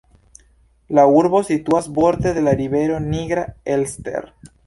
La 0.99 1.03
urbo 1.17 1.41
situas 1.49 1.91
borde 1.99 2.33
de 2.39 2.43
la 2.47 2.55
rivero 2.63 2.97
Nigra 3.05 3.47
Elster. 3.77 4.29